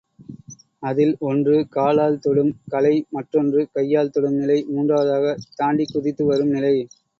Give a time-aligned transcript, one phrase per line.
[0.83, 6.75] அதில் ஒன்று, காலால் தொடும் கலை மற்றொன்று, கையால் தொடும் நிலை மூன்றாவதாக தாண்டிக் குதித்து வரும் நிலை.